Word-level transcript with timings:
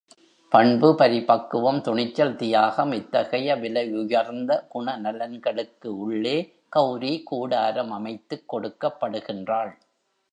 பண்பு, 0.51 0.95
பரிபக்குவம், 0.97 1.81
துணிச்சல், 1.81 2.35
தியாகம் 2.35 2.91
இத்தகைய 2.91 3.55
விலையுயர்ந்த 3.55 4.67
குணநலன்களுக்கு 4.73 5.87
உள்ளே 5.87 6.53
கெளரி 6.75 7.23
கூடாரம் 7.23 7.91
அமைத்துக் 7.91 8.49
கொடுக்கப் 8.49 9.03
படுகின்றாள். 9.03 9.71